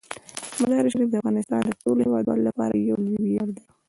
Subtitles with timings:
[0.61, 3.63] مزارشریف د افغانستان د ټولو هیوادوالو لپاره یو لوی ویاړ دی.